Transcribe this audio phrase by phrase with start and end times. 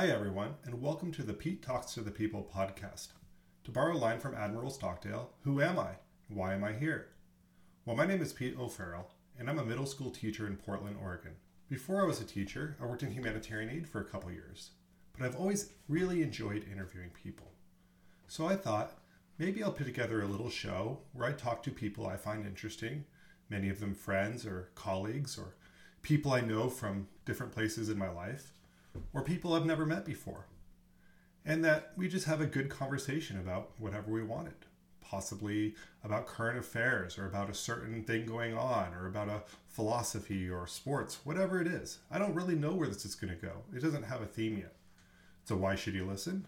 [0.00, 3.08] Hi, everyone, and welcome to the Pete Talks to the People podcast.
[3.64, 5.90] To borrow a line from Admiral Stockdale, who am I?
[6.30, 7.08] Why am I here?
[7.84, 11.32] Well, my name is Pete O'Farrell, and I'm a middle school teacher in Portland, Oregon.
[11.68, 14.70] Before I was a teacher, I worked in humanitarian aid for a couple years,
[15.12, 17.52] but I've always really enjoyed interviewing people.
[18.26, 18.96] So I thought
[19.36, 23.04] maybe I'll put together a little show where I talk to people I find interesting,
[23.50, 25.56] many of them friends or colleagues or
[26.00, 28.54] people I know from different places in my life
[29.12, 30.46] or people I've never met before.
[31.44, 34.66] And that we just have a good conversation about whatever we wanted,
[35.00, 40.50] possibly about current affairs or about a certain thing going on or about a philosophy
[40.50, 41.98] or sports, whatever it is.
[42.10, 43.62] I don't really know where this is going to go.
[43.74, 44.74] It doesn't have a theme yet.
[45.44, 46.46] So, why should you listen?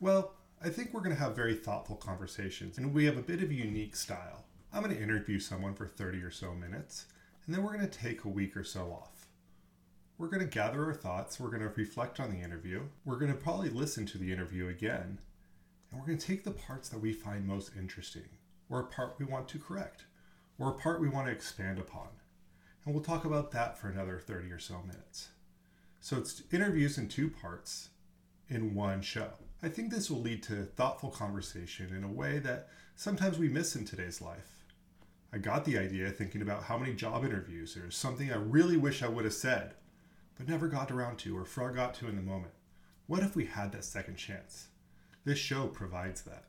[0.00, 3.42] Well, I think we're going to have very thoughtful conversations, and we have a bit
[3.42, 4.44] of a unique style.
[4.72, 7.06] I'm going to interview someone for 30 or so minutes,
[7.46, 9.25] and then we're going to take a week or so off.
[10.18, 13.30] We're going to gather our thoughts, we're going to reflect on the interview, we're going
[13.30, 15.18] to probably listen to the interview again,
[15.90, 18.30] and we're going to take the parts that we find most interesting,
[18.70, 20.06] or a part we want to correct,
[20.58, 22.08] or a part we want to expand upon.
[22.84, 25.28] And we'll talk about that for another 30 or so minutes.
[26.00, 27.90] So it's interviews in two parts
[28.48, 29.32] in one show.
[29.62, 33.76] I think this will lead to thoughtful conversation in a way that sometimes we miss
[33.76, 34.64] in today's life.
[35.30, 39.02] I got the idea thinking about how many job interviews or something I really wish
[39.02, 39.74] I would have said
[40.36, 42.52] but never got around to or forgot to in the moment.
[43.06, 44.68] What if we had that second chance?
[45.24, 46.44] This show provides that.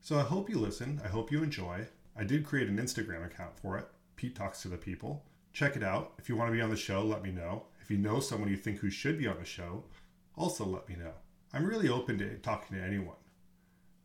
[0.00, 1.00] So I hope you listen.
[1.04, 1.86] I hope you enjoy.
[2.16, 5.24] I did create an Instagram account for it, Pete Talks to the People.
[5.52, 6.12] Check it out.
[6.18, 7.64] If you want to be on the show, let me know.
[7.80, 9.84] If you know someone you think who should be on the show,
[10.36, 11.12] also let me know.
[11.52, 13.16] I'm really open to talking to anyone.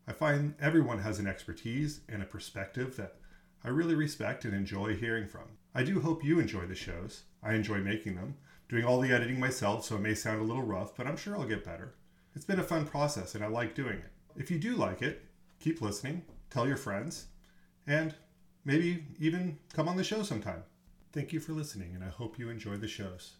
[0.07, 3.15] I find everyone has an expertise and a perspective that
[3.63, 5.57] I really respect and enjoy hearing from.
[5.75, 7.23] I do hope you enjoy the shows.
[7.43, 8.35] I enjoy making them
[8.71, 11.37] doing all the editing myself, so it may sound a little rough, but I'm sure
[11.37, 11.93] I'll get better.
[12.33, 14.11] It's been a fun process and I like doing it.
[14.37, 15.25] If you do like it,
[15.59, 17.25] keep listening, tell your friends,
[17.85, 18.15] and
[18.63, 20.63] maybe even come on the show sometime.
[21.11, 23.33] Thank you for listening, and I hope you enjoy the shows.